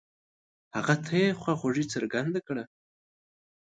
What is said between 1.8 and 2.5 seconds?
څرګنده